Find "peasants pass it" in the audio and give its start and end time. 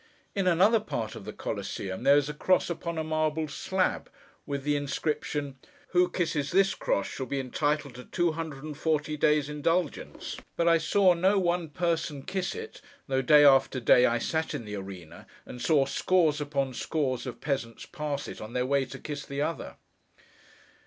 17.39-18.41